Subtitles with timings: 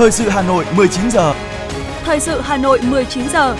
[0.00, 1.34] Thời sự Hà Nội 19 giờ.
[2.04, 3.56] Thời sự Hà Nội 19 giờ.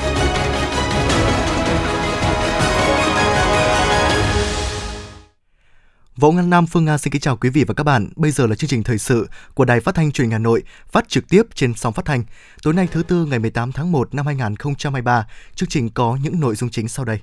[6.17, 8.09] Võ Ngăn Nam Phương Nga xin kính chào quý vị và các bạn.
[8.17, 10.63] Bây giờ là chương trình thời sự của Đài Phát thanh Truyền hình Hà Nội,
[10.93, 12.25] phát trực tiếp trên sóng phát thanh.
[12.63, 16.55] Tối nay thứ tư ngày 18 tháng 1 năm 2023, chương trình có những nội
[16.55, 17.21] dung chính sau đây.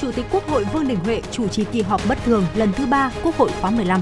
[0.00, 2.86] Chủ tịch Quốc hội Vương Đình Huệ chủ trì kỳ họp bất thường lần thứ
[2.86, 4.00] ba Quốc hội khóa 15.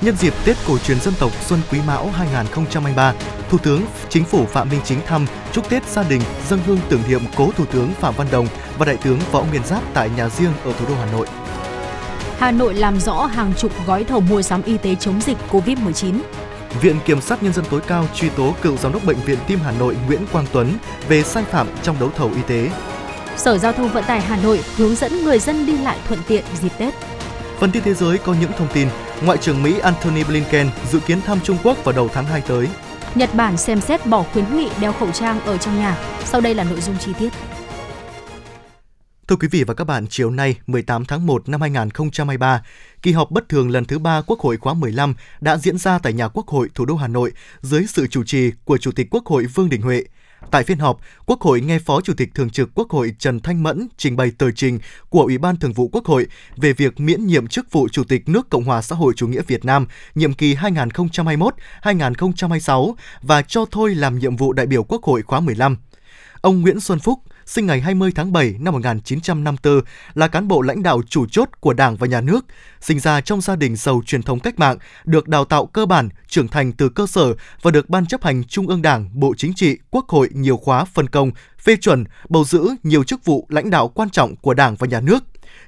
[0.00, 3.14] Nhân dịp Tết cổ truyền dân tộc Xuân Quý Mão 2023,
[3.50, 7.00] Thủ tướng Chính phủ Phạm Minh Chính thăm chúc Tết gia đình dân hương tưởng
[7.08, 8.46] niệm cố Thủ tướng Phạm Văn Đồng
[8.78, 11.26] và Đại tướng Võ Nguyên Giáp tại nhà riêng ở thủ đô Hà Nội.
[12.38, 16.20] Hà Nội làm rõ hàng chục gói thầu mua sắm y tế chống dịch COVID-19.
[16.80, 19.58] Viện Kiểm sát Nhân dân tối cao truy tố cựu giám đốc Bệnh viện Tim
[19.64, 20.72] Hà Nội Nguyễn Quang Tuấn
[21.08, 22.70] về sai phạm trong đấu thầu y tế.
[23.36, 26.44] Sở Giao thông Vận tải Hà Nội hướng dẫn người dân đi lại thuận tiện
[26.62, 26.94] dịp Tết.
[27.58, 28.88] Phần tin thế giới có những thông tin,
[29.24, 32.68] Ngoại trưởng Mỹ Antony Blinken dự kiến thăm Trung Quốc vào đầu tháng 2 tới.
[33.14, 35.98] Nhật Bản xem xét bỏ khuyến nghị đeo khẩu trang ở trong nhà.
[36.24, 37.28] Sau đây là nội dung chi tiết.
[39.28, 42.62] Thưa quý vị và các bạn, chiều nay 18 tháng 1 năm 2023,
[43.02, 46.12] kỳ họp bất thường lần thứ ba Quốc hội khóa 15 đã diễn ra tại
[46.12, 49.26] nhà Quốc hội thủ đô Hà Nội dưới sự chủ trì của Chủ tịch Quốc
[49.26, 50.04] hội Vương Đình Huệ.
[50.50, 53.62] Tại phiên họp, Quốc hội nghe Phó Chủ tịch Thường trực Quốc hội Trần Thanh
[53.62, 57.26] Mẫn trình bày tờ trình của Ủy ban Thường vụ Quốc hội về việc miễn
[57.26, 60.32] nhiệm chức vụ Chủ tịch nước Cộng hòa xã hội chủ nghĩa Việt Nam nhiệm
[60.32, 65.76] kỳ 2021-2026 và cho thôi làm nhiệm vụ đại biểu Quốc hội khóa 15.
[66.40, 69.80] Ông Nguyễn Xuân Phúc, sinh ngày 20 tháng 7 năm 1954,
[70.14, 72.44] là cán bộ lãnh đạo chủ chốt của Đảng và Nhà nước,
[72.80, 76.08] sinh ra trong gia đình giàu truyền thống cách mạng, được đào tạo cơ bản,
[76.28, 79.54] trưởng thành từ cơ sở và được Ban chấp hành Trung ương Đảng, Bộ Chính
[79.54, 83.70] trị, Quốc hội nhiều khóa phân công, phê chuẩn, bầu giữ nhiều chức vụ lãnh
[83.70, 85.24] đạo quan trọng của Đảng và Nhà nước.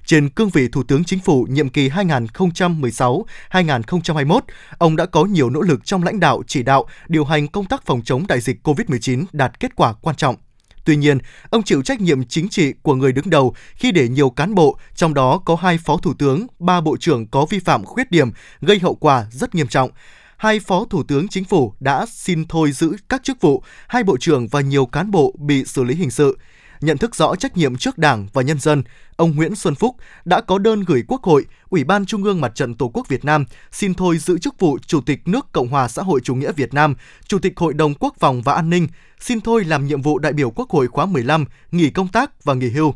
[0.06, 4.40] Trên cương vị Thủ tướng Chính phủ nhiệm kỳ 2016-2021,
[4.78, 7.86] ông đã có nhiều nỗ lực trong lãnh đạo, chỉ đạo, điều hành công tác
[7.86, 10.36] phòng chống đại dịch COVID-19 đạt kết quả quan trọng.
[10.84, 11.18] Tuy nhiên,
[11.50, 14.78] ông chịu trách nhiệm chính trị của người đứng đầu khi để nhiều cán bộ,
[14.94, 18.30] trong đó có hai phó thủ tướng, ba bộ trưởng có vi phạm khuyết điểm,
[18.60, 19.90] gây hậu quả rất nghiêm trọng.
[20.36, 24.16] Hai phó thủ tướng chính phủ đã xin thôi giữ các chức vụ, hai bộ
[24.16, 26.38] trưởng và nhiều cán bộ bị xử lý hình sự
[26.80, 28.82] nhận thức rõ trách nhiệm trước Đảng và nhân dân,
[29.16, 32.54] ông Nguyễn Xuân Phúc đã có đơn gửi Quốc hội, Ủy ban Trung ương Mặt
[32.54, 35.88] trận Tổ quốc Việt Nam xin thôi giữ chức vụ Chủ tịch nước Cộng hòa
[35.88, 36.94] xã hội chủ nghĩa Việt Nam,
[37.26, 38.88] Chủ tịch Hội đồng Quốc phòng và An ninh,
[39.20, 42.54] xin thôi làm nhiệm vụ đại biểu Quốc hội khóa 15, nghỉ công tác và
[42.54, 42.94] nghỉ hưu.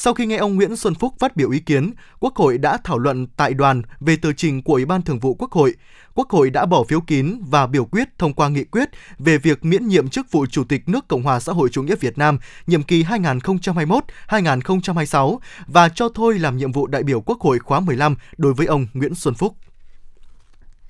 [0.00, 2.98] Sau khi nghe ông Nguyễn Xuân Phúc phát biểu ý kiến, Quốc hội đã thảo
[2.98, 5.74] luận tại đoàn về tờ trình của Ủy ban Thường vụ Quốc hội.
[6.14, 8.88] Quốc hội đã bỏ phiếu kín và biểu quyết thông qua nghị quyết
[9.18, 11.96] về việc miễn nhiệm chức vụ Chủ tịch nước Cộng hòa xã hội chủ nghĩa
[11.96, 13.02] Việt Nam nhiệm kỳ
[14.28, 18.66] 2021-2026 và cho thôi làm nhiệm vụ đại biểu Quốc hội khóa 15 đối với
[18.66, 19.56] ông Nguyễn Xuân Phúc.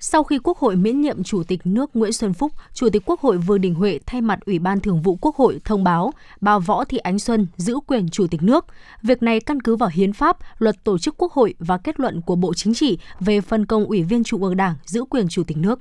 [0.01, 3.21] Sau khi Quốc hội miễn nhiệm Chủ tịch nước Nguyễn Xuân Phúc, Chủ tịch Quốc
[3.21, 6.11] hội Vương Đình Huệ thay mặt Ủy ban Thường vụ Quốc hội thông báo
[6.41, 8.65] bà Võ Thị Ánh Xuân giữ quyền Chủ tịch nước.
[9.01, 12.21] Việc này căn cứ vào Hiến pháp, Luật Tổ chức Quốc hội và kết luận
[12.21, 15.43] của Bộ Chính trị về phân công Ủy viên Trung ương Đảng giữ quyền Chủ
[15.43, 15.79] tịch nước.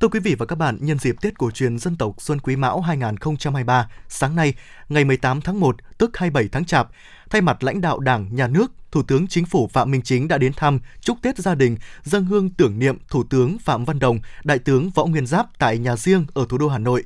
[0.00, 2.56] Thưa quý vị và các bạn, nhân dịp Tết cổ truyền dân tộc Xuân Quý
[2.56, 4.54] Mão 2023, sáng nay,
[4.88, 6.88] ngày 18 tháng 1, tức 27 tháng Chạp,
[7.30, 10.38] thay mặt lãnh đạo Đảng, Nhà nước, Thủ tướng Chính phủ Phạm Minh Chính đã
[10.38, 14.18] đến thăm, chúc Tết gia đình, dân hương tưởng niệm Thủ tướng Phạm Văn Đồng,
[14.44, 17.04] Đại tướng Võ Nguyên Giáp tại nhà riêng ở thủ đô Hà Nội.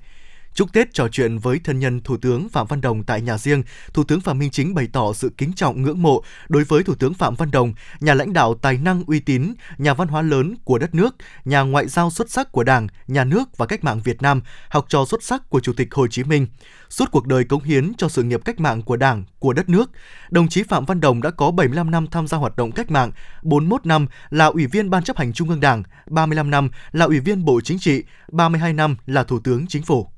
[0.54, 3.62] Chúc Tết trò chuyện với thân nhân Thủ tướng Phạm Văn Đồng tại nhà riêng,
[3.92, 6.94] Thủ tướng Phạm Minh Chính bày tỏ sự kính trọng ngưỡng mộ đối với Thủ
[6.94, 10.54] tướng Phạm Văn Đồng, nhà lãnh đạo tài năng uy tín, nhà văn hóa lớn
[10.64, 14.00] của đất nước, nhà ngoại giao xuất sắc của Đảng, nhà nước và cách mạng
[14.04, 16.47] Việt Nam, học trò xuất sắc của Chủ tịch Hồ Chí Minh.
[16.91, 19.91] Suốt cuộc đời cống hiến cho sự nghiệp cách mạng của Đảng, của đất nước,
[20.31, 23.12] đồng chí Phạm Văn Đồng đã có 75 năm tham gia hoạt động cách mạng,
[23.43, 27.19] 41 năm là Ủy viên Ban chấp hành Trung ương Đảng, 35 năm là Ủy
[27.19, 30.13] viên Bộ Chính trị, 32 năm là Thủ tướng Chính phủ.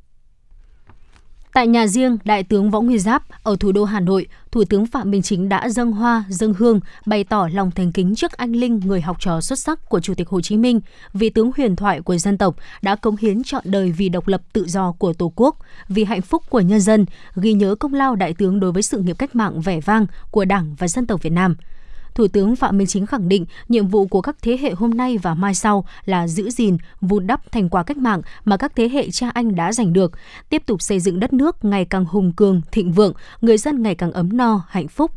[1.56, 4.86] Tại nhà riêng Đại tướng Võ Nguyên Giáp ở thủ đô Hà Nội, Thủ tướng
[4.86, 8.52] Phạm Minh Chính đã dâng hoa, dâng hương, bày tỏ lòng thành kính trước anh
[8.52, 10.80] linh người học trò xuất sắc của Chủ tịch Hồ Chí Minh,
[11.12, 14.42] vị tướng huyền thoại của dân tộc đã cống hiến trọn đời vì độc lập
[14.52, 15.56] tự do của Tổ quốc,
[15.88, 17.06] vì hạnh phúc của nhân dân,
[17.36, 20.44] ghi nhớ công lao đại tướng đối với sự nghiệp cách mạng vẻ vang của
[20.44, 21.56] Đảng và dân tộc Việt Nam–
[22.16, 25.18] Thủ tướng Phạm Minh Chính khẳng định nhiệm vụ của các thế hệ hôm nay
[25.18, 28.88] và mai sau là giữ gìn, vun đắp thành quả cách mạng mà các thế
[28.88, 30.12] hệ cha anh đã giành được,
[30.48, 33.94] tiếp tục xây dựng đất nước ngày càng hùng cường, thịnh vượng, người dân ngày
[33.94, 35.10] càng ấm no, hạnh phúc.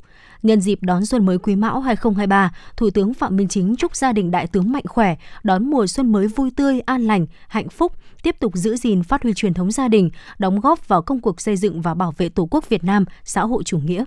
[0.44, 4.12] Nhân dịp đón xuân mới Quý Mão 2023, Thủ tướng Phạm Minh Chính chúc gia
[4.12, 7.94] đình đại tướng mạnh khỏe, đón mùa xuân mới vui tươi, an lành, hạnh phúc,
[8.24, 10.10] tiếp tục giữ gìn phát huy truyền thống gia đình,
[10.40, 13.42] đóng góp vào công cuộc xây dựng và bảo vệ Tổ quốc Việt Nam xã
[13.42, 14.06] hội chủ nghĩa.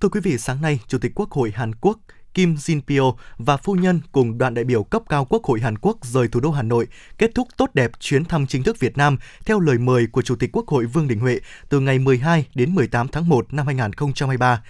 [0.00, 1.98] Thưa quý vị, sáng nay, Chủ tịch Quốc hội Hàn Quốc
[2.34, 5.78] Kim Jin Pyo và phu nhân cùng đoàn đại biểu cấp cao Quốc hội Hàn
[5.78, 6.86] Quốc rời thủ đô Hà Nội,
[7.18, 10.36] kết thúc tốt đẹp chuyến thăm chính thức Việt Nam theo lời mời của Chủ
[10.36, 14.62] tịch Quốc hội Vương Đình Huệ từ ngày 12 đến 18 tháng 1 năm 2023.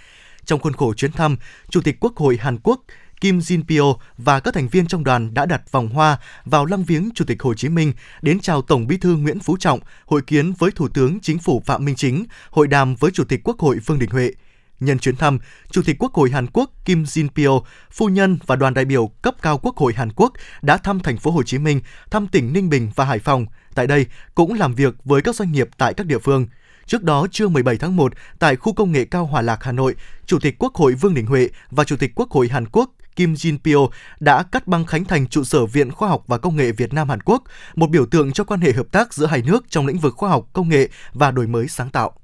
[0.45, 1.37] Trong khuôn khổ chuyến thăm,
[1.69, 2.81] Chủ tịch Quốc hội Hàn Quốc
[3.21, 6.83] Kim Jin Pyo và các thành viên trong đoàn đã đặt vòng hoa vào lăng
[6.83, 10.21] viếng Chủ tịch Hồ Chí Minh, đến chào Tổng Bí thư Nguyễn Phú Trọng, hội
[10.21, 13.59] kiến với Thủ tướng Chính phủ Phạm Minh Chính, hội đàm với Chủ tịch Quốc
[13.59, 14.31] hội Vương Đình Huệ.
[14.79, 15.39] Nhân chuyến thăm,
[15.71, 19.07] Chủ tịch Quốc hội Hàn Quốc Kim Jin Pyo, phu nhân và đoàn đại biểu
[19.21, 21.81] cấp cao Quốc hội Hàn Quốc đã thăm thành phố Hồ Chí Minh,
[22.11, 23.45] thăm tỉnh Ninh Bình và Hải Phòng.
[23.75, 24.05] Tại đây
[24.35, 26.47] cũng làm việc với các doanh nghiệp tại các địa phương.
[26.85, 29.95] Trước đó, trưa 17 tháng 1, tại khu công nghệ cao Hòa Lạc, Hà Nội,
[30.25, 33.33] Chủ tịch Quốc hội Vương Đình Huệ và Chủ tịch Quốc hội Hàn Quốc Kim
[33.33, 36.71] Jin Pyo đã cắt băng khánh thành trụ sở Viện Khoa học và Công nghệ
[36.71, 37.43] Việt Nam Hàn Quốc,
[37.75, 40.29] một biểu tượng cho quan hệ hợp tác giữa hai nước trong lĩnh vực khoa
[40.29, 42.18] học, công nghệ và đổi mới sáng tạo.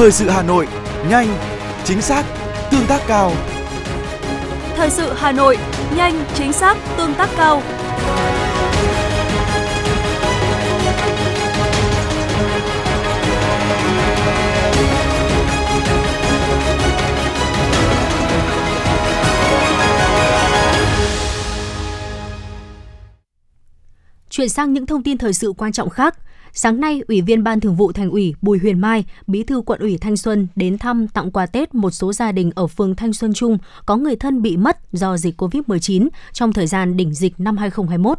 [0.00, 0.66] Thời sự Hà Nội,
[1.08, 1.38] nhanh,
[1.84, 2.24] chính xác,
[2.70, 3.32] tương tác cao.
[4.76, 5.58] Thời sự Hà Nội,
[5.96, 7.62] nhanh, chính xác, tương tác cao.
[24.30, 26.14] Chuyển sang những thông tin thời sự quan trọng khác.
[26.52, 29.80] Sáng nay, Ủy viên Ban Thường vụ Thành ủy Bùi Huyền Mai, Bí thư Quận
[29.80, 33.12] ủy Thanh Xuân đến thăm tặng quà Tết một số gia đình ở phường Thanh
[33.12, 37.40] Xuân Trung có người thân bị mất do dịch COVID-19 trong thời gian đỉnh dịch
[37.40, 38.18] năm 2021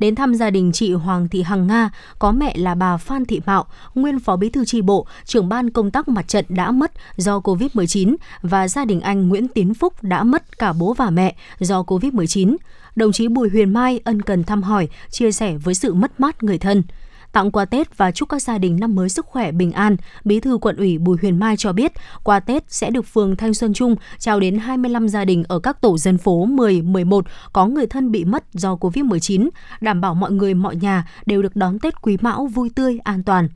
[0.00, 3.40] đến thăm gia đình chị Hoàng Thị Hằng Nga, có mẹ là bà Phan Thị
[3.46, 6.92] Mạo, nguyên phó bí thư tri bộ, trưởng ban công tác mặt trận đã mất
[7.16, 11.34] do COVID-19 và gia đình anh Nguyễn Tiến Phúc đã mất cả bố và mẹ
[11.58, 12.56] do COVID-19.
[12.96, 16.42] Đồng chí Bùi Huyền Mai ân cần thăm hỏi, chia sẻ với sự mất mát
[16.42, 16.82] người thân
[17.32, 20.40] tặng quà Tết và chúc các gia đình năm mới sức khỏe bình an, Bí
[20.40, 21.92] thư quận ủy Bùi Huyền Mai cho biết,
[22.24, 25.80] quà Tết sẽ được phường Thanh Xuân Trung trao đến 25 gia đình ở các
[25.80, 29.48] tổ dân phố 10, 11 có người thân bị mất do Covid-19,
[29.80, 33.22] đảm bảo mọi người mọi nhà đều được đón Tết Quý Mão vui tươi, an
[33.22, 33.48] toàn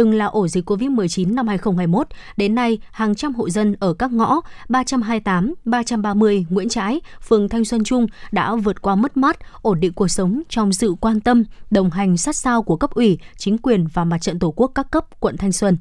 [0.00, 2.06] từng là ổ dịch COVID-19 năm 2021,
[2.36, 7.64] đến nay hàng trăm hộ dân ở các ngõ 328, 330 Nguyễn Trãi, phường Thanh
[7.64, 11.44] Xuân Trung đã vượt qua mất mát, ổn định cuộc sống trong sự quan tâm,
[11.70, 14.90] đồng hành sát sao của cấp ủy, chính quyền và mặt trận Tổ quốc các
[14.90, 15.76] cấp quận Thanh Xuân.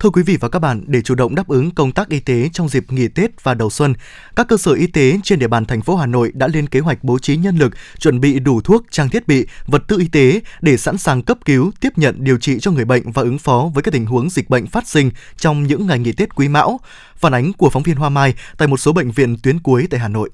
[0.00, 2.48] Thưa quý vị và các bạn, để chủ động đáp ứng công tác y tế
[2.52, 3.94] trong dịp nghỉ Tết và đầu xuân,
[4.36, 6.80] các cơ sở y tế trên địa bàn thành phố Hà Nội đã lên kế
[6.80, 10.08] hoạch bố trí nhân lực, chuẩn bị đủ thuốc, trang thiết bị, vật tư y
[10.08, 13.38] tế để sẵn sàng cấp cứu, tiếp nhận điều trị cho người bệnh và ứng
[13.38, 16.48] phó với các tình huống dịch bệnh phát sinh trong những ngày nghỉ Tết Quý
[16.48, 16.80] Mão.
[17.16, 20.00] Phản ánh của phóng viên Hoa Mai tại một số bệnh viện tuyến cuối tại
[20.00, 20.30] Hà Nội.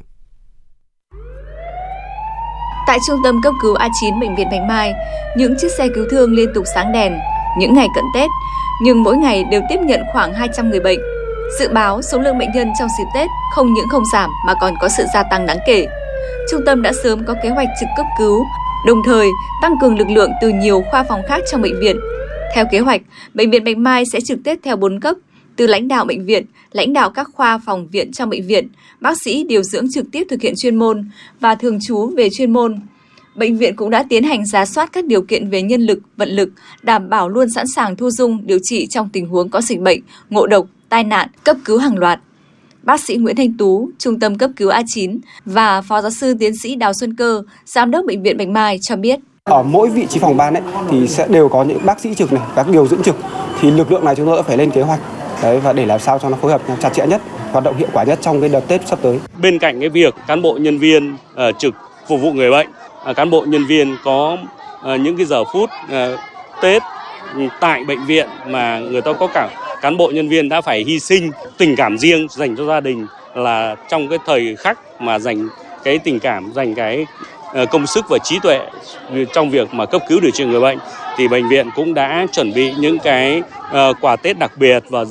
[2.87, 4.95] Tại trung tâm cấp cứu A9 bệnh viện Bạch Mai,
[5.37, 7.13] những chiếc xe cứu thương liên tục sáng đèn.
[7.59, 8.31] Những ngày cận Tết,
[8.83, 10.99] nhưng mỗi ngày đều tiếp nhận khoảng 200 người bệnh.
[11.59, 14.75] Dự báo số lượng bệnh nhân trong dịp Tết không những không giảm mà còn
[14.81, 15.87] có sự gia tăng đáng kể.
[16.51, 18.45] Trung tâm đã sớm có kế hoạch trực cấp cứu,
[18.87, 19.29] đồng thời
[19.63, 21.97] tăng cường lực lượng từ nhiều khoa phòng khác trong bệnh viện.
[22.55, 23.01] Theo kế hoạch,
[23.35, 25.17] bệnh viện Bạch Mai sẽ trực Tết theo 4 cấp,
[25.57, 28.69] từ lãnh đạo bệnh viện, lãnh đạo các khoa phòng viện trong bệnh viện,
[29.01, 31.11] bác sĩ điều dưỡng trực tiếp thực hiện chuyên môn
[31.41, 32.81] và thường trú về chuyên môn,
[33.35, 36.29] bệnh viện cũng đã tiến hành giá soát các điều kiện về nhân lực, vận
[36.29, 36.49] lực,
[36.83, 40.01] đảm bảo luôn sẵn sàng thu dung điều trị trong tình huống có dịch bệnh,
[40.31, 42.21] ngộ độc, tai nạn, cấp cứu hàng loạt.
[42.83, 46.53] Bác sĩ Nguyễn Thanh Tú, Trung tâm cấp cứu A9 và Phó giáo sư tiến
[46.63, 49.21] sĩ Đào Xuân Cơ, Giám đốc Bệnh viện Bạch Mai cho biết.
[49.45, 52.33] Ở mỗi vị trí phòng ban ấy thì sẽ đều có những bác sĩ trực
[52.33, 53.17] này, các điều dưỡng trực.
[53.61, 55.01] Thì lực lượng này chúng tôi đã phải lên kế hoạch
[55.43, 57.23] đấy và để làm sao cho nó phối hợp chặt chẽ nhất,
[57.53, 59.21] hoạt động hiệu quả nhất trong cái đợt Tết sắp tới.
[59.43, 61.75] Bên cạnh cái việc cán bộ nhân viên uh, trực
[62.09, 62.67] phục vụ người bệnh
[63.05, 64.37] Ờ, cán bộ nhân viên có
[64.83, 66.17] ờ, những cái giờ phút ờ,
[66.63, 66.83] Tết
[67.61, 69.49] tại bệnh viện mà người ta có cả
[69.83, 73.07] cán bộ nhân viên đã phải hy sinh tình cảm riêng dành cho gia đình
[73.35, 75.49] là trong cái thời khắc mà dành
[75.85, 77.07] cái tình cảm, dành cái
[77.71, 78.61] công sức và trí tuệ
[79.35, 80.79] trong việc mà cấp cứu điều trị người bệnh,
[81.17, 83.43] thì bệnh viện cũng đã chuẩn bị những cái
[84.01, 85.05] quà Tết đặc biệt và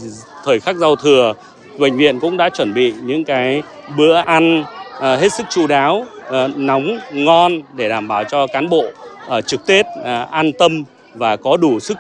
[0.45, 1.33] thời khắc giao thừa.
[1.77, 3.62] Bệnh viện cũng đã chuẩn bị những cái
[3.97, 4.63] bữa ăn
[5.00, 8.86] hết sức chu đáo Ờ, nóng ngon để đảm bảo cho cán bộ
[9.28, 10.84] ở trực Tết ờ, an tâm
[11.16, 11.98] và có đủ sức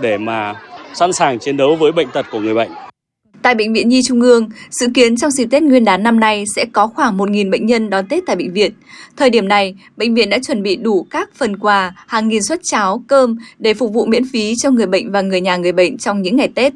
[0.00, 0.54] để mà
[0.94, 2.70] sẵn sàng chiến đấu với bệnh tật của người bệnh.
[3.42, 6.44] Tại Bệnh viện Nhi Trung ương, dự kiến trong dịp Tết Nguyên đán năm nay
[6.56, 8.72] sẽ có khoảng 1.000 bệnh nhân đón Tết tại bệnh viện.
[9.16, 12.60] Thời điểm này, bệnh viện đã chuẩn bị đủ các phần quà, hàng nghìn suất
[12.62, 15.98] cháo, cơm để phục vụ miễn phí cho người bệnh và người nhà người bệnh
[15.98, 16.72] trong những ngày Tết.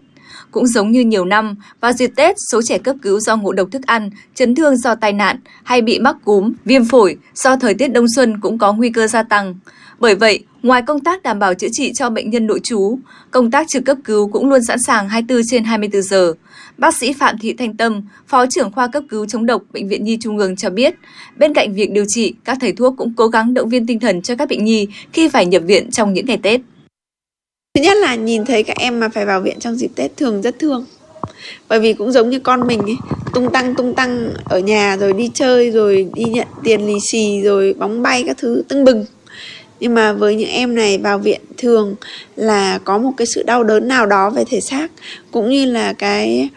[0.51, 3.69] Cũng giống như nhiều năm, vào dịp Tết, số trẻ cấp cứu do ngộ độc
[3.73, 7.75] thức ăn, chấn thương do tai nạn hay bị mắc cúm, viêm phổi do thời
[7.75, 9.55] tiết đông xuân cũng có nguy cơ gia tăng.
[10.01, 12.99] Bởi vậy, ngoài công tác đảm bảo chữa trị cho bệnh nhân nội trú,
[13.31, 16.33] công tác trực cấp cứu cũng luôn sẵn sàng 24 trên 24 giờ.
[16.79, 20.05] Bác sĩ Phạm Thị Thanh Tâm, Phó trưởng khoa cấp cứu chống độc Bệnh viện
[20.05, 20.95] Nhi Trung ương cho biết,
[21.37, 24.23] bên cạnh việc điều trị, các thầy thuốc cũng cố gắng động viên tinh thần
[24.23, 26.61] cho các bệnh nhi khi phải nhập viện trong những ngày Tết.
[27.75, 30.43] Thứ nhất là nhìn thấy các em mà phải vào viện trong dịp Tết thường
[30.43, 30.85] rất thương.
[31.69, 32.97] Bởi vì cũng giống như con mình ấy,
[33.35, 37.43] tung tăng tung tăng ở nhà rồi đi chơi rồi đi nhận tiền lì xì
[37.43, 39.05] rồi bóng bay các thứ tưng bừng.
[39.81, 41.95] Nhưng mà với những em này vào viện thường
[42.37, 44.89] là có một cái sự đau đớn nào đó về thể xác
[45.31, 46.49] cũng như là cái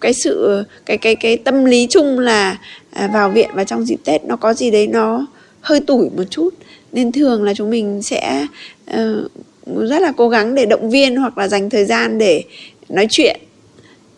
[0.00, 2.58] cái sự cái cái cái tâm lý chung là
[2.90, 5.26] à, vào viện và trong dịp Tết nó có gì đấy nó
[5.60, 6.54] hơi tủi một chút
[6.92, 8.46] nên thường là chúng mình sẽ
[8.90, 9.30] uh,
[9.66, 12.44] rất là cố gắng để động viên hoặc là dành thời gian để
[12.88, 13.40] nói chuyện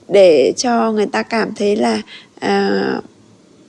[0.09, 2.01] để cho người ta cảm thấy là
[2.41, 3.01] à,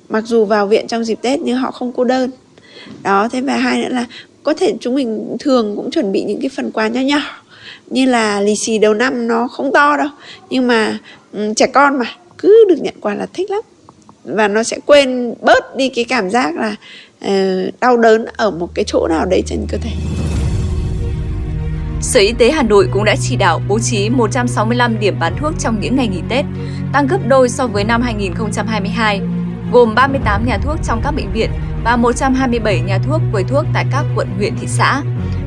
[0.09, 2.31] mặc dù vào viện trong dịp Tết nhưng họ không cô đơn
[3.03, 4.05] đó thế và hai nữa là
[4.43, 7.21] có thể chúng mình thường cũng chuẩn bị những cái phần quà nho nhỏ
[7.87, 10.07] như là lì xì đầu năm nó không to đâu
[10.49, 10.99] nhưng mà
[11.33, 12.05] um, trẻ con mà
[12.37, 13.61] cứ được nhận quà là thích lắm
[14.23, 16.75] và nó sẽ quên bớt đi cái cảm giác là
[17.25, 20.14] uh, đau đớn ở một cái chỗ nào đấy trên cơ thể.
[22.01, 25.53] Sở Y tế Hà Nội cũng đã chỉ đạo bố trí 165 điểm bán thuốc
[25.59, 26.45] trong những ngày nghỉ Tết,
[26.93, 29.21] tăng gấp đôi so với năm 2022,
[29.71, 31.49] gồm 38 nhà thuốc trong các bệnh viện
[31.83, 35.01] và 127 nhà thuốc quầy thuốc tại các quận huyện thị xã.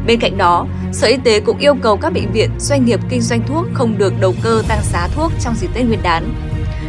[0.06, 3.20] Bên cạnh đó, Sở Y tế cũng yêu cầu các bệnh viện, doanh nghiệp kinh
[3.20, 6.34] doanh thuốc không được đầu cơ tăng giá thuốc trong dịp Tết Nguyên đán.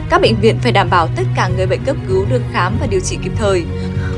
[0.09, 2.87] Các bệnh viện phải đảm bảo tất cả người bệnh cấp cứu được khám và
[2.87, 3.65] điều trị kịp thời,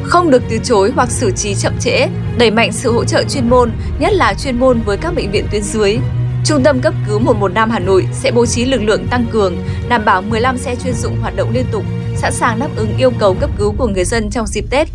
[0.03, 3.50] không được từ chối hoặc xử trí chậm trễ, đẩy mạnh sự hỗ trợ chuyên
[3.50, 5.98] môn, nhất là chuyên môn với các bệnh viện tuyến dưới.
[6.46, 9.58] Trung tâm cấp cứu 115 Hà Nội sẽ bố trí lực lượng tăng cường,
[9.89, 11.84] đảm bảo 15 xe chuyên dụng hoạt động liên tục,
[12.15, 14.88] sẵn sàng đáp ứng yêu cầu cấp cứu của người dân trong dịp Tết.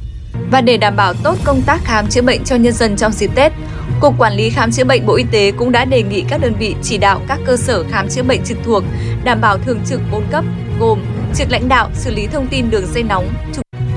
[0.51, 3.31] Và để đảm bảo tốt công tác khám chữa bệnh cho nhân dân trong dịp
[3.35, 3.53] Tết,
[4.01, 6.55] Cục Quản lý Khám chữa bệnh Bộ Y tế cũng đã đề nghị các đơn
[6.59, 8.83] vị chỉ đạo các cơ sở khám chữa bệnh trực thuộc
[9.25, 10.45] đảm bảo thường trực 4 cấp
[10.81, 11.01] gồm
[11.35, 13.29] trực lãnh đạo xử lý thông tin đường dây nóng,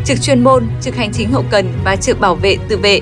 [0.10, 3.02] trực chuyên môn, trực hành chính hậu cần và trực bảo vệ tự vệ.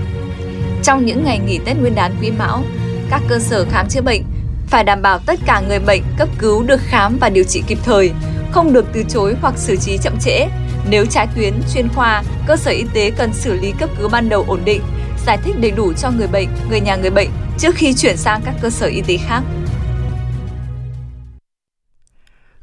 [0.84, 2.64] Trong những ngày nghỉ Tết Nguyên đán Quý Mão,
[3.10, 4.24] các cơ sở khám chữa bệnh
[4.68, 7.78] phải đảm bảo tất cả người bệnh cấp cứu được khám và điều trị kịp
[7.84, 8.12] thời,
[8.52, 10.48] không được từ chối hoặc xử trí chậm trễ.
[10.90, 14.30] Nếu trái tuyến, chuyên khoa, cơ sở y tế cần xử lý cấp cứu ban
[14.30, 14.82] đầu ổn định,
[15.26, 18.42] giải thích đầy đủ cho người bệnh, người nhà người bệnh trước khi chuyển sang
[18.46, 19.42] các cơ sở y tế khác.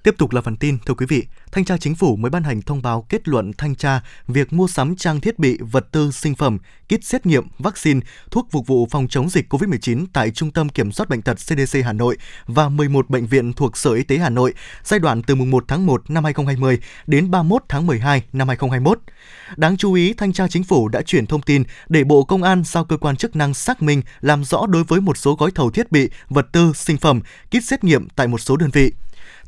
[0.05, 2.63] Tiếp tục là phần tin, thưa quý vị, Thanh tra Chính phủ mới ban hành
[2.63, 6.35] thông báo kết luận thanh tra việc mua sắm trang thiết bị, vật tư, sinh
[6.35, 6.59] phẩm,
[6.89, 10.93] kit xét nghiệm, vaccine, thuốc phục vụ phòng chống dịch COVID-19 tại Trung tâm Kiểm
[10.93, 14.31] soát Bệnh tật CDC Hà Nội và 11 bệnh viện thuộc Sở Y tế Hà
[14.31, 18.49] Nội giai đoạn từ mùng 1 tháng 1 năm 2020 đến 31 tháng 12 năm
[18.49, 18.99] 2021.
[19.57, 22.63] Đáng chú ý, Thanh tra Chính phủ đã chuyển thông tin để Bộ Công an
[22.65, 25.71] giao cơ quan chức năng xác minh làm rõ đối với một số gói thầu
[25.71, 27.21] thiết bị, vật tư, sinh phẩm,
[27.51, 28.93] kit xét nghiệm tại một số đơn vị.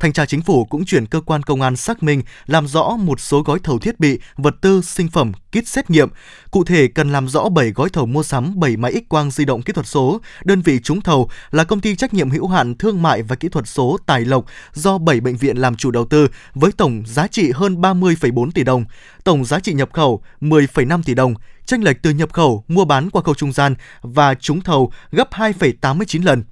[0.01, 3.21] Thanh tra Chính phủ cũng chuyển cơ quan công an xác minh làm rõ một
[3.21, 6.09] số gói thầu thiết bị, vật tư, sinh phẩm, kit xét nghiệm.
[6.51, 9.45] Cụ thể cần làm rõ 7 gói thầu mua sắm 7 máy X quang di
[9.45, 10.21] động kỹ thuật số.
[10.45, 13.49] Đơn vị trúng thầu là công ty trách nhiệm hữu hạn thương mại và kỹ
[13.49, 17.27] thuật số Tài Lộc do 7 bệnh viện làm chủ đầu tư với tổng giá
[17.29, 18.85] trị hơn 30,4 tỷ đồng,
[19.25, 21.35] tổng giá trị nhập khẩu 10,5 tỷ đồng,
[21.67, 25.31] tranh lệch từ nhập khẩu, mua bán qua khâu trung gian và trúng thầu gấp
[25.31, 26.45] 2,89 lần.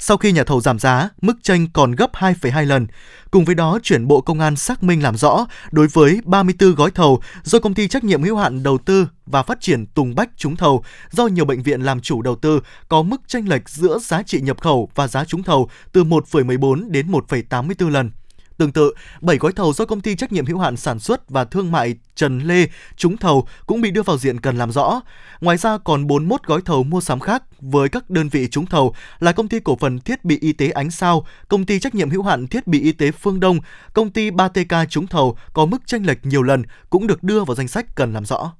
[0.00, 2.86] Sau khi nhà thầu giảm giá, mức tranh còn gấp 2,2 lần.
[3.30, 6.90] Cùng với đó, chuyển Bộ Công an xác minh làm rõ đối với 34 gói
[6.90, 10.30] thầu do công ty trách nhiệm hữu hạn đầu tư và phát triển Tùng Bách
[10.36, 13.98] trúng thầu do nhiều bệnh viện làm chủ đầu tư có mức tranh lệch giữa
[13.98, 18.10] giá trị nhập khẩu và giá trúng thầu từ 1,14 đến 1,84 lần.
[18.58, 21.44] Tương tự, 7 gói thầu do công ty trách nhiệm hữu hạn sản xuất và
[21.44, 25.00] thương mại Trần Lê trúng thầu cũng bị đưa vào diện cần làm rõ.
[25.40, 28.94] Ngoài ra còn 41 gói thầu mua sắm khác với các đơn vị trúng thầu
[29.18, 32.10] là công ty cổ phần thiết bị y tế Ánh Sao, công ty trách nhiệm
[32.10, 33.58] hữu hạn thiết bị y tế Phương Đông,
[33.92, 37.54] công ty 3TK trúng thầu có mức tranh lệch nhiều lần cũng được đưa vào
[37.54, 38.52] danh sách cần làm rõ.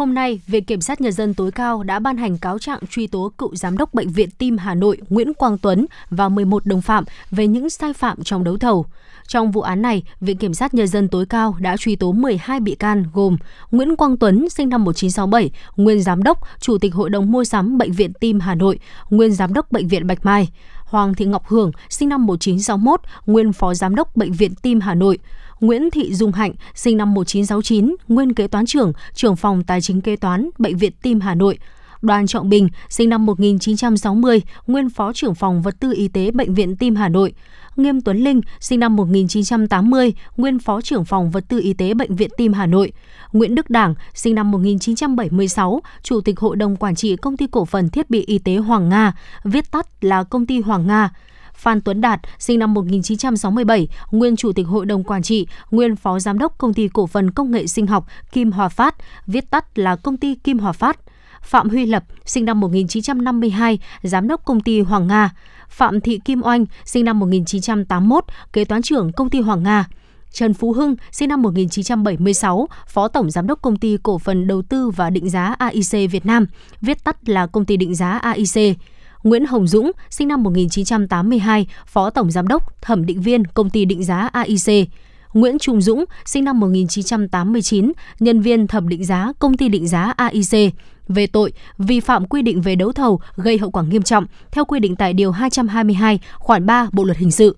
[0.00, 3.06] Hôm nay, Viện Kiểm sát Nhân dân tối cao đã ban hành cáo trạng truy
[3.06, 6.82] tố cựu Giám đốc Bệnh viện Tim Hà Nội Nguyễn Quang Tuấn và 11 đồng
[6.82, 8.86] phạm về những sai phạm trong đấu thầu.
[9.26, 12.60] Trong vụ án này, Viện Kiểm sát Nhân dân tối cao đã truy tố 12
[12.60, 13.36] bị can gồm
[13.70, 17.78] Nguyễn Quang Tuấn, sinh năm 1967, nguyên Giám đốc, Chủ tịch Hội đồng Mua sắm
[17.78, 18.78] Bệnh viện Tim Hà Nội,
[19.10, 20.48] nguyên Giám đốc Bệnh viện Bạch Mai,
[20.84, 24.94] Hoàng Thị Ngọc Hưởng, sinh năm 1961, nguyên Phó Giám đốc Bệnh viện Tim Hà
[24.94, 25.18] Nội,
[25.60, 30.00] Nguyễn Thị Dung Hạnh, sinh năm 1969, nguyên kế toán trưởng, trưởng phòng tài chính
[30.00, 31.58] kế toán, Bệnh viện Tim Hà Nội,
[32.02, 36.54] Đoàn Trọng Bình, sinh năm 1960, nguyên Phó trưởng phòng vật tư y tế Bệnh
[36.54, 37.32] viện Tim Hà Nội.
[37.76, 42.16] Nghiêm Tuấn Linh, sinh năm 1980, nguyên Phó trưởng phòng vật tư y tế Bệnh
[42.16, 42.92] viện Tim Hà Nội.
[43.32, 47.64] Nguyễn Đức Đảng, sinh năm 1976, Chủ tịch Hội đồng Quản trị Công ty Cổ
[47.64, 49.12] phần Thiết bị Y tế Hoàng Nga,
[49.44, 51.10] viết tắt là Công ty Hoàng Nga.
[51.54, 56.18] Phan Tuấn Đạt, sinh năm 1967, nguyên Chủ tịch Hội đồng Quản trị, nguyên Phó
[56.18, 58.94] Giám đốc Công ty Cổ phần Công nghệ Sinh học Kim Hòa Phát,
[59.26, 60.98] viết tắt là Công ty Kim Hòa Phát.
[61.42, 65.30] Phạm Huy Lập, sinh năm 1952, Giám đốc Công ty Hoàng Nga.
[65.68, 69.86] Phạm Thị Kim Oanh, sinh năm 1981, Kế toán trưởng Công ty Hoàng Nga.
[70.32, 74.62] Trần Phú Hưng, sinh năm 1976, Phó Tổng Giám đốc Công ty Cổ phần Đầu
[74.62, 76.46] tư và Định giá AIC Việt Nam,
[76.80, 78.78] viết tắt là Công ty Định giá AIC.
[79.22, 83.84] Nguyễn Hồng Dũng, sinh năm 1982, Phó Tổng Giám đốc Thẩm định viên Công ty
[83.84, 84.88] Định giá AIC.
[85.32, 90.14] Nguyễn Trung Dũng, sinh năm 1989, nhân viên thẩm định giá Công ty Định giá
[90.16, 90.74] AIC
[91.08, 94.64] về tội vi phạm quy định về đấu thầu gây hậu quả nghiêm trọng theo
[94.64, 97.56] quy định tại Điều 222 khoản 3 Bộ Luật Hình sự.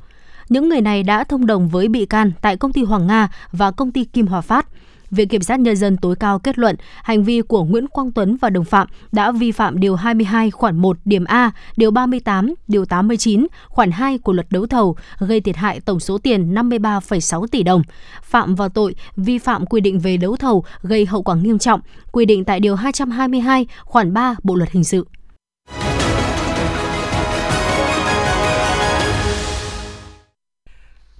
[0.49, 3.71] Những người này đã thông đồng với bị can tại công ty Hoàng Nga và
[3.71, 4.67] công ty Kim Hòa Phát–
[5.13, 8.37] Viện Kiểm sát Nhân dân tối cao kết luận hành vi của Nguyễn Quang Tuấn
[8.37, 12.85] và đồng phạm đã vi phạm Điều 22 khoản 1 điểm A, Điều 38, Điều
[12.85, 17.63] 89, khoản 2 của luật đấu thầu gây thiệt hại tổng số tiền 53,6 tỷ
[17.63, 17.83] đồng,
[18.23, 21.81] phạm vào tội vi phạm quy định về đấu thầu gây hậu quả nghiêm trọng,
[22.13, 25.07] quy định tại Điều 222 khoản 3 Bộ luật hình sự.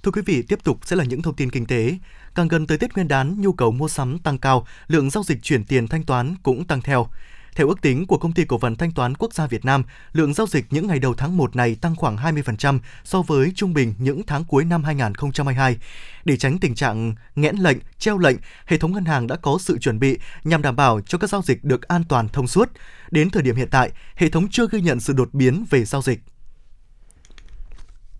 [0.03, 1.97] Thưa quý vị, tiếp tục sẽ là những thông tin kinh tế.
[2.35, 5.43] Càng gần tới Tết Nguyên đán, nhu cầu mua sắm tăng cao, lượng giao dịch
[5.43, 7.07] chuyển tiền thanh toán cũng tăng theo.
[7.55, 9.83] Theo ước tính của Công ty Cổ phần Thanh toán Quốc gia Việt Nam,
[10.13, 13.73] lượng giao dịch những ngày đầu tháng 1 này tăng khoảng 20% so với trung
[13.73, 15.77] bình những tháng cuối năm 2022.
[16.25, 19.77] Để tránh tình trạng nghẽn lệnh, treo lệnh, hệ thống ngân hàng đã có sự
[19.77, 22.69] chuẩn bị nhằm đảm bảo cho các giao dịch được an toàn thông suốt.
[23.11, 26.01] Đến thời điểm hiện tại, hệ thống chưa ghi nhận sự đột biến về giao
[26.01, 26.19] dịch.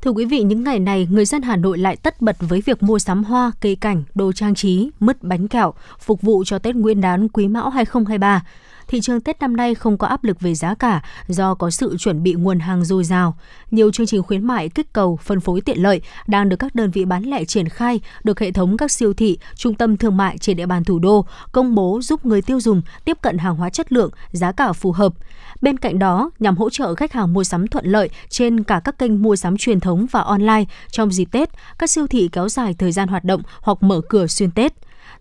[0.03, 2.83] Thưa quý vị, những ngày này, người dân Hà Nội lại tất bật với việc
[2.83, 6.75] mua sắm hoa, cây cảnh, đồ trang trí, mứt bánh kẹo, phục vụ cho Tết
[6.75, 8.43] Nguyên đán Quý Mão 2023
[8.93, 11.97] thị trường Tết năm nay không có áp lực về giá cả do có sự
[11.97, 13.38] chuẩn bị nguồn hàng dồi dào.
[13.71, 16.91] Nhiều chương trình khuyến mại kích cầu, phân phối tiện lợi đang được các đơn
[16.91, 20.38] vị bán lẻ triển khai, được hệ thống các siêu thị, trung tâm thương mại
[20.38, 23.69] trên địa bàn thủ đô công bố giúp người tiêu dùng tiếp cận hàng hóa
[23.69, 25.13] chất lượng, giá cả phù hợp.
[25.62, 28.97] Bên cạnh đó, nhằm hỗ trợ khách hàng mua sắm thuận lợi trên cả các
[28.97, 32.75] kênh mua sắm truyền thống và online trong dịp Tết, các siêu thị kéo dài
[32.77, 34.73] thời gian hoạt động hoặc mở cửa xuyên Tết.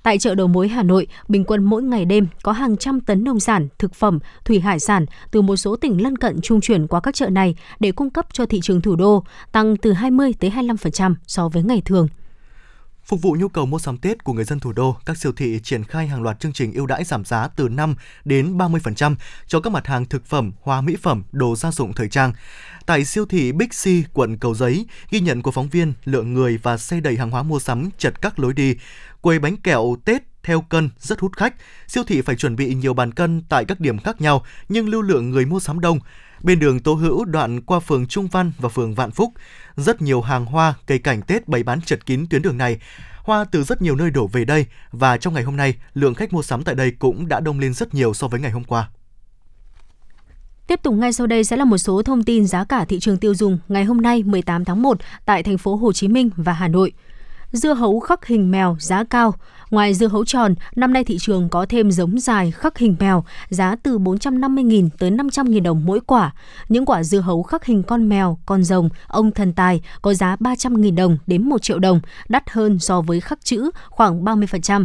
[0.03, 3.25] Tại chợ đầu mối Hà Nội, bình quân mỗi ngày đêm có hàng trăm tấn
[3.25, 6.87] nông sản, thực phẩm, thủy hải sản từ một số tỉnh lân cận trung chuyển
[6.87, 10.33] qua các chợ này để cung cấp cho thị trường thủ đô, tăng từ 20
[10.41, 12.09] tới 25% so với ngày thường.
[13.07, 15.61] Phục vụ nhu cầu mua sắm Tết của người dân thủ đô, các siêu thị
[15.63, 19.15] triển khai hàng loạt chương trình ưu đãi giảm giá từ 5 đến 30%
[19.47, 22.33] cho các mặt hàng thực phẩm, hoa mỹ phẩm, đồ gia dụng thời trang.
[22.87, 26.59] Tại siêu thị Big C, quận Cầu Giấy, ghi nhận của phóng viên, lượng người
[26.63, 28.77] và xe đầy hàng hóa mua sắm chật các lối đi.
[29.21, 31.55] Quầy bánh kẹo Tết theo cân rất hút khách.
[31.89, 35.03] Siêu thị phải chuẩn bị nhiều bàn cân tại các điểm khác nhau, nhưng lưu
[35.03, 35.99] lượng người mua sắm đông.
[36.43, 39.33] Bên đường Tô Hữu đoạn qua phường Trung Văn và phường Vạn Phúc,
[39.77, 42.79] rất nhiều hàng hoa, cây cảnh Tết bày bán chật kín tuyến đường này.
[43.23, 46.33] Hoa từ rất nhiều nơi đổ về đây và trong ngày hôm nay, lượng khách
[46.33, 48.89] mua sắm tại đây cũng đã đông lên rất nhiều so với ngày hôm qua.
[50.67, 53.19] Tiếp tục ngay sau đây sẽ là một số thông tin giá cả thị trường
[53.19, 56.53] tiêu dùng ngày hôm nay 18 tháng 1 tại thành phố Hồ Chí Minh và
[56.53, 56.93] Hà Nội
[57.53, 59.35] dưa hấu khắc hình mèo giá cao.
[59.73, 63.25] Ngoài dưa hấu tròn, năm nay thị trường có thêm giống dài khắc hình mèo,
[63.49, 66.35] giá từ 450.000 tới 500.000 đồng mỗi quả.
[66.69, 70.37] Những quả dưa hấu khắc hình con mèo, con rồng, ông thần tài có giá
[70.41, 74.85] 300.000 đồng đến 1 triệu đồng, đắt hơn so với khắc chữ khoảng 30%.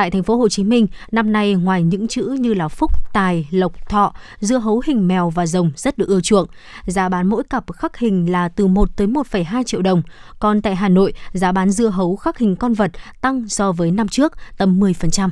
[0.00, 3.48] Tại thành phố Hồ Chí Minh, năm nay ngoài những chữ như là phúc, tài,
[3.50, 6.48] lộc, thọ, dưa hấu hình mèo và rồng rất được ưa chuộng.
[6.86, 10.02] Giá bán mỗi cặp khắc hình là từ 1 tới 1,2 triệu đồng.
[10.38, 13.90] Còn tại Hà Nội, giá bán dưa hấu khắc hình con vật tăng so với
[13.90, 15.28] năm trước tầm 10%.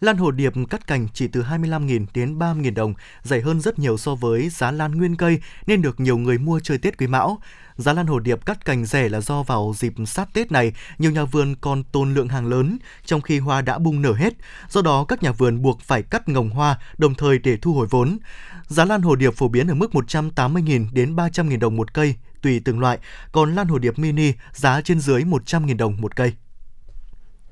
[0.00, 3.96] Lan hồ điệp cắt cành chỉ từ 25.000 đến 30.000 đồng, rẻ hơn rất nhiều
[3.96, 7.38] so với giá lan nguyên cây nên được nhiều người mua chơi Tết Quý Mão.
[7.76, 11.10] Giá lan hồ điệp cắt cành rẻ là do vào dịp sát Tết này, nhiều
[11.10, 14.34] nhà vườn còn tồn lượng hàng lớn, trong khi hoa đã bung nở hết.
[14.68, 17.86] Do đó, các nhà vườn buộc phải cắt ngồng hoa, đồng thời để thu hồi
[17.90, 18.18] vốn.
[18.66, 22.60] Giá lan hồ điệp phổ biến ở mức 180.000 đến 300.000 đồng một cây, tùy
[22.64, 22.98] từng loại,
[23.32, 26.32] còn lan hồ điệp mini giá trên dưới 100.000 đồng một cây.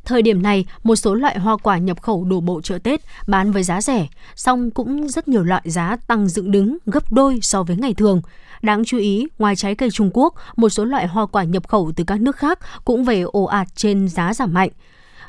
[0.05, 3.53] Thời điểm này, một số loại hoa quả nhập khẩu đổ bộ chợ Tết bán
[3.53, 7.63] với giá rẻ, song cũng rất nhiều loại giá tăng dựng đứng gấp đôi so
[7.63, 8.23] với ngày thường.
[8.63, 11.93] Đáng chú ý, ngoài trái cây Trung Quốc, một số loại hoa quả nhập khẩu
[11.97, 14.71] từ các nước khác cũng về ồ ạt trên giá giảm mạnh.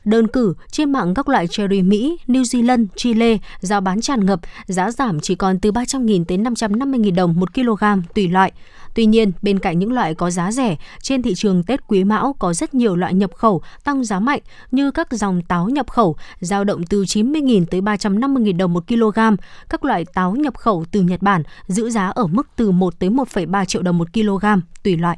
[0.05, 4.39] Đơn cử, trên mạng các loại cherry Mỹ, New Zealand, Chile giá bán tràn ngập,
[4.65, 7.83] giá giảm chỉ còn từ 300.000 đến 550.000 đồng 1 kg
[8.15, 8.51] tùy loại.
[8.95, 12.35] Tuy nhiên, bên cạnh những loại có giá rẻ, trên thị trường Tết Quý Mão
[12.39, 14.39] có rất nhiều loại nhập khẩu tăng giá mạnh
[14.71, 19.19] như các dòng táo nhập khẩu dao động từ 90.000 tới 350.000 đồng 1 kg,
[19.69, 23.09] các loại táo nhập khẩu từ Nhật Bản giữ giá ở mức từ 1 tới
[23.09, 24.45] 1,3 triệu đồng 1 kg
[24.83, 25.17] tùy loại.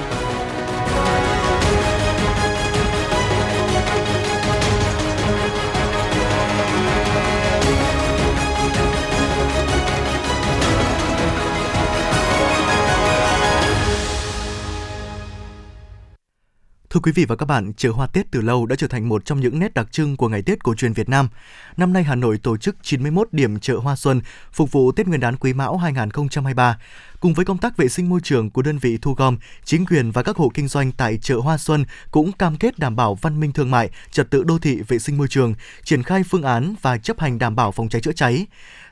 [16.93, 19.25] Thưa quý vị và các bạn, chợ hoa Tết từ lâu đã trở thành một
[19.25, 21.29] trong những nét đặc trưng của ngày Tết cổ truyền Việt Nam.
[21.77, 25.19] Năm nay Hà Nội tổ chức 91 điểm chợ hoa xuân phục vụ Tết Nguyên
[25.19, 26.77] đán Quý Mão 2023.
[27.19, 30.11] Cùng với công tác vệ sinh môi trường của đơn vị thu gom, chính quyền
[30.11, 33.39] và các hộ kinh doanh tại chợ Hoa Xuân cũng cam kết đảm bảo văn
[33.39, 36.75] minh thương mại, trật tự đô thị vệ sinh môi trường, triển khai phương án
[36.81, 38.47] và chấp hành đảm bảo phòng cháy chữa cháy.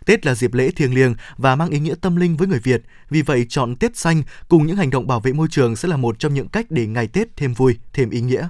[0.05, 2.81] Tết là dịp lễ thiêng liêng và mang ý nghĩa tâm linh với người Việt.
[3.09, 5.97] Vì vậy, chọn Tết xanh cùng những hành động bảo vệ môi trường sẽ là
[5.97, 8.47] một trong những cách để ngày Tết thêm vui, thêm ý nghĩa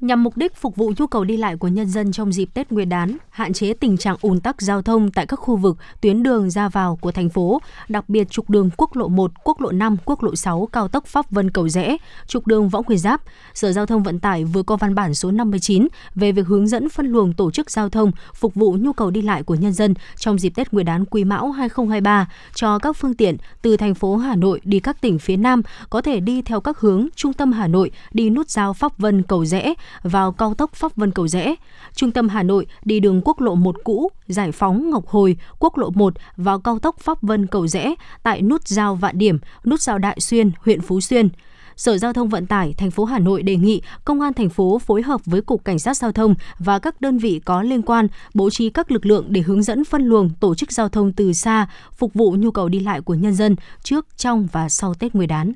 [0.00, 2.72] nhằm mục đích phục vụ nhu cầu đi lại của nhân dân trong dịp Tết
[2.72, 6.22] Nguyên đán, hạn chế tình trạng ùn tắc giao thông tại các khu vực tuyến
[6.22, 9.72] đường ra vào của thành phố, đặc biệt trục đường quốc lộ 1, quốc lộ
[9.72, 13.22] 5, quốc lộ 6 cao tốc Pháp Vân Cầu Rẽ, trục đường Võ Nguyên Giáp.
[13.54, 16.88] Sở Giao thông Vận tải vừa có văn bản số 59 về việc hướng dẫn
[16.88, 19.94] phân luồng tổ chức giao thông phục vụ nhu cầu đi lại của nhân dân
[20.18, 24.16] trong dịp Tết Nguyên đán Quý Mão 2023 cho các phương tiện từ thành phố
[24.16, 27.52] Hà Nội đi các tỉnh phía Nam có thể đi theo các hướng trung tâm
[27.52, 31.28] Hà Nội đi nút giao Pháp Vân Cầu Rẽ vào cao tốc Pháp Vân Cầu
[31.28, 31.54] Rẽ.
[31.94, 35.78] Trung tâm Hà Nội đi đường quốc lộ 1 cũ, giải phóng Ngọc Hồi, quốc
[35.78, 39.80] lộ 1 vào cao tốc Pháp Vân Cầu Rẽ tại nút giao Vạn Điểm, nút
[39.80, 41.28] giao Đại Xuyên, huyện Phú Xuyên.
[41.76, 44.78] Sở Giao thông Vận tải thành phố Hà Nội đề nghị Công an thành phố
[44.78, 48.08] phối hợp với Cục Cảnh sát Giao thông và các đơn vị có liên quan
[48.34, 51.32] bố trí các lực lượng để hướng dẫn phân luồng tổ chức giao thông từ
[51.32, 55.14] xa, phục vụ nhu cầu đi lại của nhân dân trước, trong và sau Tết
[55.14, 55.52] Nguyên đán.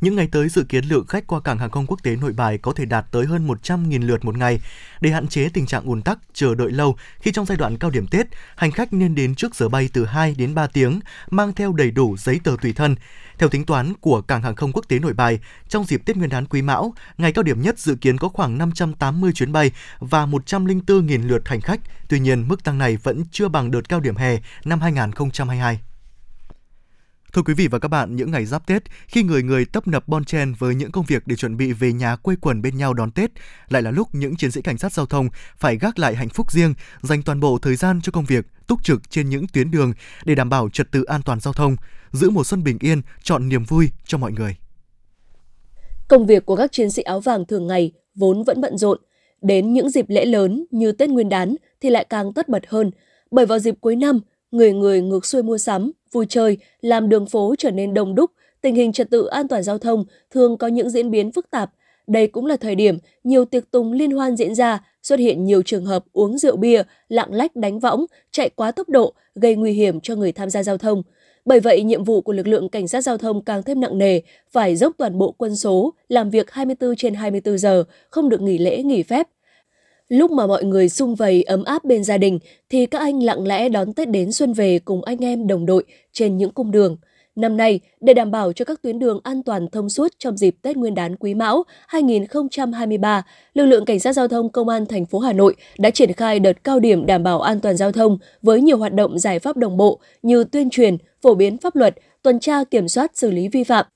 [0.00, 2.58] Những ngày tới dự kiến lượng khách qua cảng hàng không quốc tế Nội Bài
[2.58, 4.60] có thể đạt tới hơn 100.000 lượt một ngày.
[5.00, 7.90] Để hạn chế tình trạng ùn tắc, chờ đợi lâu khi trong giai đoạn cao
[7.90, 11.52] điểm Tết, hành khách nên đến trước giờ bay từ 2 đến 3 tiếng, mang
[11.52, 12.96] theo đầy đủ giấy tờ tùy thân.
[13.38, 16.30] Theo tính toán của cảng hàng không quốc tế Nội Bài, trong dịp Tết Nguyên
[16.30, 20.26] đán Quý Mão, ngày cao điểm nhất dự kiến có khoảng 580 chuyến bay và
[20.26, 21.80] 104.000 lượt hành khách.
[22.08, 25.80] Tuy nhiên, mức tăng này vẫn chưa bằng đợt cao điểm hè năm 2022.
[27.36, 30.08] Thưa quý vị và các bạn, những ngày giáp Tết, khi người người tấp nập
[30.08, 32.94] bon chen với những công việc để chuẩn bị về nhà quây quần bên nhau
[32.94, 33.30] đón Tết,
[33.68, 36.52] lại là lúc những chiến sĩ cảnh sát giao thông phải gác lại hạnh phúc
[36.52, 39.92] riêng, dành toàn bộ thời gian cho công việc, túc trực trên những tuyến đường
[40.24, 41.76] để đảm bảo trật tự an toàn giao thông,
[42.12, 44.56] giữ mùa xuân bình yên, chọn niềm vui cho mọi người.
[46.08, 48.98] Công việc của các chiến sĩ áo vàng thường ngày vốn vẫn bận rộn,
[49.42, 52.90] đến những dịp lễ lớn như Tết Nguyên đán thì lại càng tất bật hơn,
[53.30, 54.20] bởi vào dịp cuối năm,
[54.56, 58.30] người người ngược xuôi mua sắm, vui chơi, làm đường phố trở nên đông đúc,
[58.60, 61.70] tình hình trật tự an toàn giao thông thường có những diễn biến phức tạp.
[62.06, 65.62] Đây cũng là thời điểm nhiều tiệc tùng liên hoan diễn ra, xuất hiện nhiều
[65.62, 69.72] trường hợp uống rượu bia, lạng lách đánh võng, chạy quá tốc độ, gây nguy
[69.72, 71.02] hiểm cho người tham gia giao thông.
[71.44, 74.20] Bởi vậy, nhiệm vụ của lực lượng cảnh sát giao thông càng thêm nặng nề,
[74.52, 78.58] phải dốc toàn bộ quân số, làm việc 24 trên 24 giờ, không được nghỉ
[78.58, 79.26] lễ, nghỉ phép,
[80.08, 82.38] Lúc mà mọi người sung vầy ấm áp bên gia đình
[82.70, 85.84] thì các anh lặng lẽ đón Tết đến xuân về cùng anh em đồng đội
[86.12, 86.96] trên những cung đường.
[87.36, 90.56] Năm nay, để đảm bảo cho các tuyến đường an toàn thông suốt trong dịp
[90.62, 93.22] Tết Nguyên đán Quý Mão 2023,
[93.54, 96.40] lực lượng cảnh sát giao thông công an thành phố Hà Nội đã triển khai
[96.40, 99.56] đợt cao điểm đảm bảo an toàn giao thông với nhiều hoạt động giải pháp
[99.56, 103.48] đồng bộ như tuyên truyền, phổ biến pháp luật, tuần tra kiểm soát xử lý
[103.48, 103.86] vi phạm,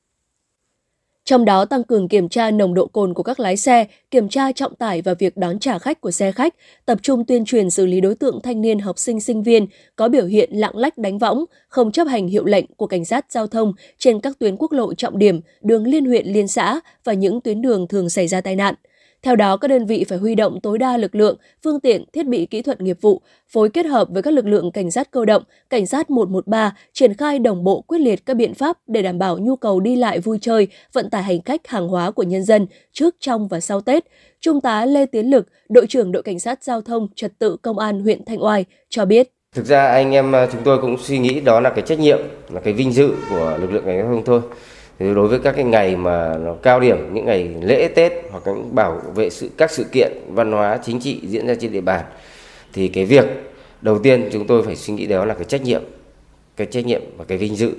[1.25, 4.53] trong đó tăng cường kiểm tra nồng độ cồn của các lái xe, kiểm tra
[4.53, 6.55] trọng tải và việc đón trả khách của xe khách,
[6.87, 10.09] tập trung tuyên truyền xử lý đối tượng thanh niên học sinh sinh viên có
[10.09, 13.47] biểu hiện lạng lách đánh võng, không chấp hành hiệu lệnh của cảnh sát giao
[13.47, 17.41] thông trên các tuyến quốc lộ trọng điểm, đường liên huyện liên xã và những
[17.41, 18.75] tuyến đường thường xảy ra tai nạn.
[19.23, 22.27] Theo đó, các đơn vị phải huy động tối đa lực lượng, phương tiện, thiết
[22.27, 25.25] bị kỹ thuật nghiệp vụ, phối kết hợp với các lực lượng cảnh sát cơ
[25.25, 29.19] động, cảnh sát 113, triển khai đồng bộ quyết liệt các biện pháp để đảm
[29.19, 32.45] bảo nhu cầu đi lại vui chơi, vận tải hành khách hàng hóa của nhân
[32.45, 34.05] dân trước, trong và sau Tết.
[34.41, 37.79] Trung tá Lê Tiến Lực, đội trưởng đội cảnh sát giao thông trật tự công
[37.79, 39.33] an huyện Thanh Oai cho biết.
[39.55, 42.19] Thực ra anh em à, chúng tôi cũng suy nghĩ đó là cái trách nhiệm,
[42.51, 44.41] là cái vinh dự của lực lượng cảnh sát giao thông thôi
[45.01, 48.43] thì đối với các cái ngày mà nó cao điểm, những ngày lễ tết hoặc
[48.47, 51.81] những bảo vệ sự, các sự kiện văn hóa chính trị diễn ra trên địa
[51.81, 52.05] bàn,
[52.73, 53.27] thì cái việc
[53.81, 55.83] đầu tiên chúng tôi phải suy nghĩ đó là cái trách nhiệm,
[56.57, 57.75] cái trách nhiệm và cái vinh dự.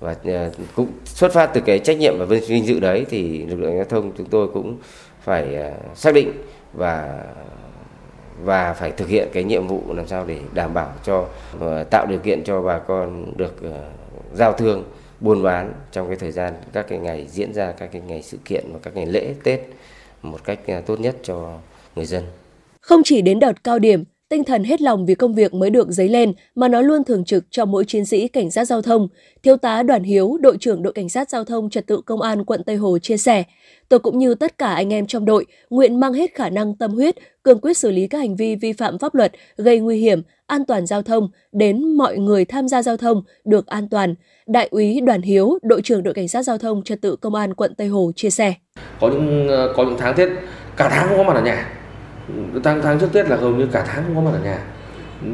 [0.00, 3.60] Và à, cũng xuất phát từ cái trách nhiệm và vinh dự đấy thì lực
[3.60, 4.76] lượng giao thông chúng tôi cũng
[5.22, 6.32] phải à, xác định
[6.72, 7.24] và
[8.44, 11.26] và phải thực hiện cái nhiệm vụ làm sao để đảm bảo cho
[11.60, 13.54] à, tạo điều kiện cho bà con được
[14.34, 14.84] giao thương
[15.20, 18.38] buôn bán trong cái thời gian các cái ngày diễn ra các cái ngày sự
[18.44, 19.60] kiện và các ngày lễ Tết
[20.22, 21.58] một cách à, tốt nhất cho
[21.96, 22.24] người dân.
[22.80, 25.88] Không chỉ đến đợt cao điểm, tinh thần hết lòng vì công việc mới được
[25.88, 29.08] dấy lên mà nó luôn thường trực cho mỗi chiến sĩ cảnh sát giao thông.
[29.42, 32.44] Thiếu tá Đoàn Hiếu, đội trưởng đội cảnh sát giao thông trật tự công an
[32.44, 33.44] quận Tây Hồ chia sẻ,
[33.88, 36.90] tôi cũng như tất cả anh em trong đội nguyện mang hết khả năng tâm
[36.90, 37.14] huyết,
[37.44, 40.64] cương quyết xử lý các hành vi vi phạm pháp luật, gây nguy hiểm, an
[40.64, 44.14] toàn giao thông đến mọi người tham gia giao thông được an toàn.
[44.46, 47.54] Đại úy Đoàn Hiếu, đội trưởng đội cảnh sát giao thông trật tự công an
[47.54, 48.54] quận Tây Hồ chia sẻ.
[49.00, 50.28] Có những ờ, có những tháng Tết
[50.76, 51.74] cả tháng không có mặt ở nhà
[52.64, 54.58] tháng tháng trước tết là hầu như cả tháng không có mặt ở nhà.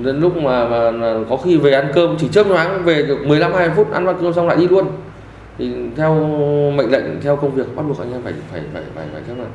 [0.02, 3.52] Đến lúc mà, mà, có khi về ăn cơm chỉ chớp nhoáng về được 15
[3.52, 4.86] 20 phút ăn bát cơm xong lại đi luôn.
[5.58, 6.14] Thì theo
[6.76, 9.34] mệnh lệnh theo công việc bắt buộc anh em phải phải phải phải phải chấp
[9.34, 9.48] nhận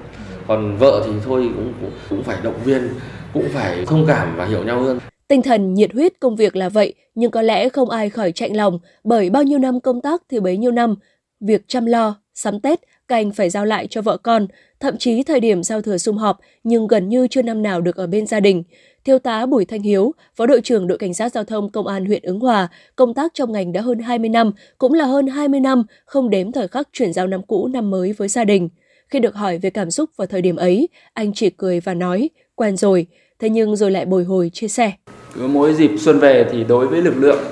[0.49, 2.89] còn vợ thì thôi cũng, cũng cũng phải động viên
[3.33, 4.99] cũng phải thông cảm và hiểu nhau hơn.
[5.27, 8.55] Tinh thần nhiệt huyết công việc là vậy, nhưng có lẽ không ai khỏi chạnh
[8.55, 10.95] lòng bởi bao nhiêu năm công tác thì bấy nhiêu năm,
[11.39, 14.47] việc chăm lo, sắm Tết các anh phải giao lại cho vợ con,
[14.79, 17.95] thậm chí thời điểm giao thừa sum họp nhưng gần như chưa năm nào được
[17.95, 18.63] ở bên gia đình.
[19.05, 22.05] Thiếu tá Bùi Thanh Hiếu, Phó đội trưởng đội cảnh sát giao thông Công an
[22.05, 25.59] huyện Ứng Hòa, công tác trong ngành đã hơn 20 năm, cũng là hơn 20
[25.59, 28.69] năm không đếm thời khắc chuyển giao năm cũ năm mới với gia đình.
[29.07, 32.29] Khi được hỏi về cảm xúc vào thời điểm ấy, anh chỉ cười và nói,
[32.55, 33.07] quen rồi,
[33.39, 34.91] thế nhưng rồi lại bồi hồi chia sẻ.
[35.35, 37.43] Cứ mỗi dịp xuân về thì đối với lực lượng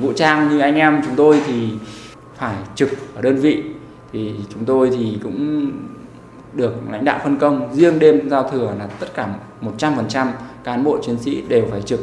[0.00, 1.68] vũ trang như anh em chúng tôi thì
[2.36, 3.62] phải trực ở đơn vị
[4.12, 5.70] thì chúng tôi thì cũng
[6.56, 9.28] được lãnh đạo phân công, riêng đêm giao thừa là tất cả
[9.78, 10.26] 100%
[10.64, 12.00] cán bộ chiến sĩ đều phải trực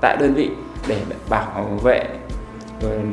[0.00, 0.50] tại đơn vị
[0.88, 2.04] để bảo vệ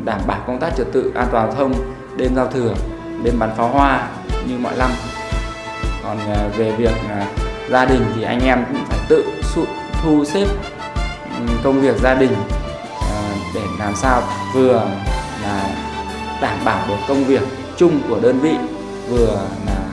[0.06, 1.74] đảm bảo công tác trật tự an toàn giao thông,
[2.18, 2.74] đêm giao thừa,
[3.24, 4.08] đêm bắn pháo hoa
[4.48, 4.90] như mọi năm.
[6.04, 7.28] Còn à, về việc à,
[7.70, 9.24] gia đình thì anh em cũng phải tự
[10.04, 10.46] thu xếp
[11.40, 12.34] ừ, công việc gia đình
[13.02, 13.22] à,
[13.56, 14.22] để làm sao
[14.54, 14.88] vừa
[15.44, 15.70] là
[16.42, 17.42] đảm bảo được công việc
[17.78, 18.56] chung của đơn vị,
[19.10, 19.85] vừa là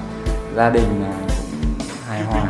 [0.57, 1.05] gia đình
[2.07, 2.49] hài hòa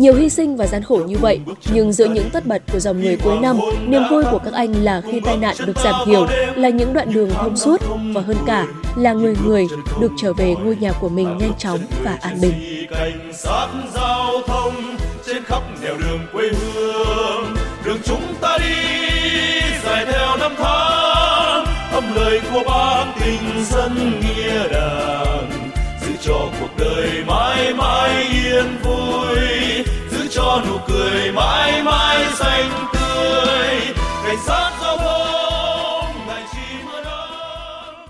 [0.00, 1.40] nhiều hy sinh và gian khổ như vậy,
[1.72, 4.72] nhưng giữa những tất bật của dòng người cuối năm, niềm vui của các anh
[4.84, 7.80] là khi tai nạn được giảm thiểu, là những đoạn đường thông suốt
[8.14, 8.66] và hơn cả
[8.96, 9.66] là người người
[10.00, 12.52] được trở về ngôi nhà của mình nhanh chóng và an bình.
[12.90, 14.74] Cảnh sát giao thông
[15.26, 18.74] trên khắp nẻo đường quê hương, đường chúng ta đi
[19.84, 25.50] dài theo năm tháng, âm lời của bác tình dân nghĩa đàng
[26.02, 26.89] giữ cho cuộc đời
[31.70, 38.06] mãi mãi xanh tươi cảnh sát giao thông ngày chi mưa nắng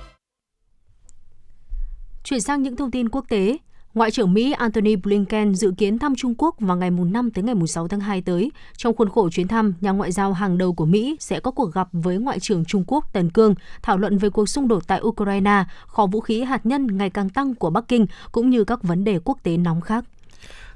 [2.25, 3.59] chuyển sang những thông tin quốc tế
[3.94, 7.55] Ngoại trưởng Mỹ Antony Blinken dự kiến thăm Trung Quốc vào ngày 5 tới ngày
[7.66, 8.51] 6 tháng 2 tới.
[8.77, 11.75] Trong khuôn khổ chuyến thăm, nhà ngoại giao hàng đầu của Mỹ sẽ có cuộc
[11.75, 15.01] gặp với Ngoại trưởng Trung Quốc Tần Cương, thảo luận về cuộc xung đột tại
[15.03, 18.83] Ukraine, kho vũ khí hạt nhân ngày càng tăng của Bắc Kinh, cũng như các
[18.83, 20.05] vấn đề quốc tế nóng khác.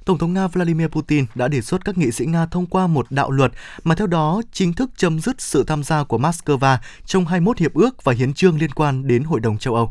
[0.04, 3.06] Tổng thống Nga Vladimir Putin đã đề xuất các nghị sĩ Nga thông qua một
[3.10, 3.52] đạo luật
[3.84, 7.74] mà theo đó chính thức chấm dứt sự tham gia của Moscow trong 21 hiệp
[7.74, 9.90] ước và hiến trương liên quan đến Hội đồng châu Âu.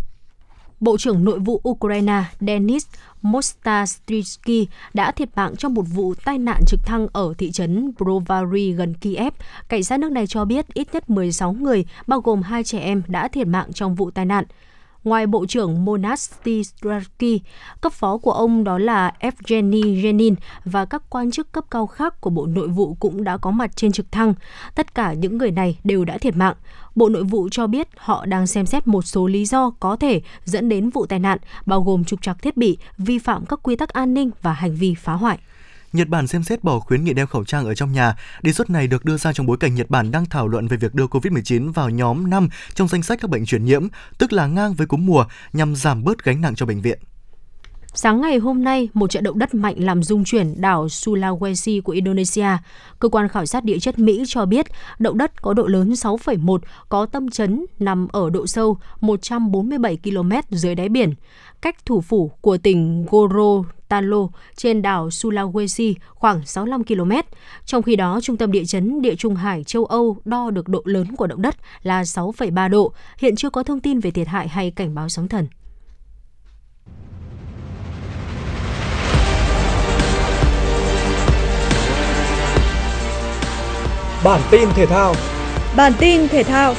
[0.80, 2.86] Bộ trưởng Nội vụ Ukraine Denis
[3.22, 8.72] Mostarstrsky đã thiệt mạng trong một vụ tai nạn trực thăng ở thị trấn Brovary
[8.72, 9.34] gần Kiev.
[9.70, 13.02] Cảnh sát nước này cho biết ít nhất 16 người, bao gồm hai trẻ em,
[13.08, 14.46] đã thiệt mạng trong vụ tai nạn.
[15.04, 17.40] Ngoài Bộ trưởng Monastirski,
[17.82, 20.36] cấp phó của ông đó là Evgeny Genin
[20.66, 23.76] và các quan chức cấp cao khác của Bộ Nội vụ cũng đã có mặt
[23.76, 24.34] trên trực thăng.
[24.76, 26.56] Tất cả những người này đều đã thiệt mạng.
[26.96, 30.22] Bộ Nội vụ cho biết họ đang xem xét một số lý do có thể
[30.46, 33.76] dẫn đến vụ tai nạn, bao gồm trục trặc thiết bị, vi phạm các quy
[33.76, 35.40] tắc an ninh và hành vi phá hoại.
[35.94, 38.16] Nhật Bản xem xét bỏ khuyến nghị đeo khẩu trang ở trong nhà.
[38.42, 40.78] Đề xuất này được đưa ra trong bối cảnh Nhật Bản đang thảo luận về
[40.78, 44.48] việc đưa COVID-19 vào nhóm 5 trong danh sách các bệnh truyền nhiễm, tức là
[44.48, 47.00] ngang với cúm mùa, nhằm giảm bớt gánh nặng cho bệnh viện.
[47.96, 51.92] Sáng ngày hôm nay, một trận động đất mạnh làm rung chuyển đảo Sulawesi của
[51.92, 52.48] Indonesia.
[53.00, 54.66] Cơ quan khảo sát địa chất Mỹ cho biết
[55.00, 56.58] động đất có độ lớn 6,1,
[56.90, 61.14] có tâm chấn nằm ở độ sâu 147 km dưới đáy biển,
[61.62, 63.70] cách thủ phủ của tỉnh Goro.
[64.02, 67.12] Gorontalo trên đảo Sulawesi khoảng 65 km.
[67.66, 70.82] Trong khi đó, Trung tâm Địa chấn Địa Trung Hải châu Âu đo được độ
[70.86, 72.94] lớn của động đất là 6,3 độ.
[73.18, 75.48] Hiện chưa có thông tin về thiệt hại hay cảnh báo sóng thần.
[84.24, 85.16] Bản tin thể thao.
[85.76, 86.76] Bản tin thể thao.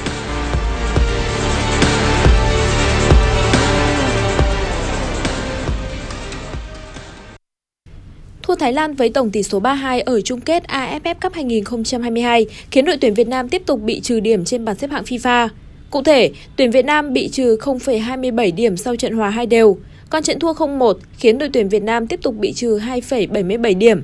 [8.55, 12.85] Thua Thái Lan với tổng tỷ số 3-2 ở chung kết AFF Cup 2022 khiến
[12.85, 15.49] đội tuyển Việt Nam tiếp tục bị trừ điểm trên bảng xếp hạng FIFA.
[15.91, 19.77] Cụ thể, tuyển Việt Nam bị trừ 0,27 điểm sau trận hòa hai đều,
[20.11, 24.03] còn trận thua 0-1 khiến đội tuyển Việt Nam tiếp tục bị trừ 2,77 điểm.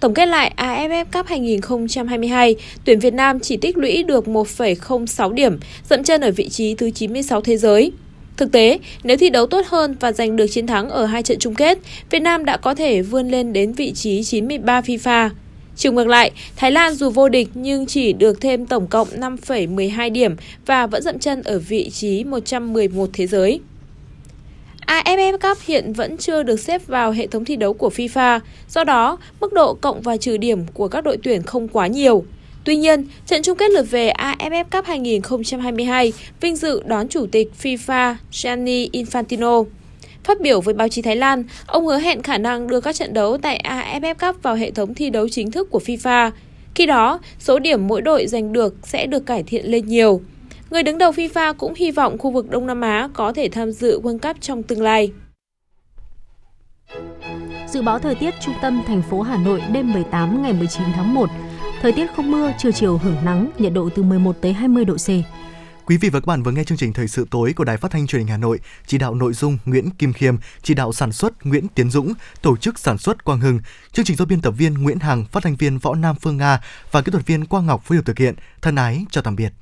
[0.00, 5.58] Tổng kết lại AFF Cup 2022, tuyển Việt Nam chỉ tích lũy được 1,06 điểm,
[5.90, 7.92] dậm chân ở vị trí thứ 96 thế giới.
[8.38, 11.38] Thực tế, nếu thi đấu tốt hơn và giành được chiến thắng ở hai trận
[11.38, 11.78] chung kết,
[12.10, 15.30] Việt Nam đã có thể vươn lên đến vị trí 93 FIFA.
[15.76, 20.12] Chiều ngược lại, Thái Lan dù vô địch nhưng chỉ được thêm tổng cộng 5,12
[20.12, 23.60] điểm và vẫn dậm chân ở vị trí 111 thế giới.
[24.86, 28.84] AFF Cup hiện vẫn chưa được xếp vào hệ thống thi đấu của FIFA, do
[28.84, 32.24] đó mức độ cộng và trừ điểm của các đội tuyển không quá nhiều.
[32.68, 37.50] Tuy nhiên, trận chung kết lượt về AFF Cup 2022 vinh dự đón chủ tịch
[37.62, 39.64] FIFA Gianni Infantino.
[40.24, 43.14] Phát biểu với báo chí Thái Lan, ông hứa hẹn khả năng đưa các trận
[43.14, 46.30] đấu tại AFF Cup vào hệ thống thi đấu chính thức của FIFA.
[46.74, 50.20] Khi đó, số điểm mỗi đội giành được sẽ được cải thiện lên nhiều.
[50.70, 53.72] Người đứng đầu FIFA cũng hy vọng khu vực Đông Nam Á có thể tham
[53.72, 55.12] dự World Cup trong tương lai.
[57.68, 61.14] Dự báo thời tiết trung tâm thành phố Hà Nội đêm 18 ngày 19 tháng
[61.14, 61.30] 1.
[61.82, 64.94] Thời tiết không mưa, trưa chiều hưởng nắng, nhiệt độ từ 11 tới 20 độ
[64.94, 65.08] C.
[65.86, 67.90] Quý vị và các bạn vừa nghe chương trình Thời sự tối của Đài Phát
[67.90, 71.12] thanh Truyền hình Hà Nội, chỉ đạo nội dung Nguyễn Kim Khiêm, chỉ đạo sản
[71.12, 72.12] xuất Nguyễn Tiến Dũng,
[72.42, 73.60] tổ chức sản xuất Quang Hưng.
[73.92, 76.60] Chương trình do biên tập viên Nguyễn Hằng, phát thanh viên Võ Nam Phương Nga
[76.90, 78.34] và kỹ thuật viên Quang Ngọc phối hợp thực hiện.
[78.62, 79.52] Thân ái chào tạm biệt.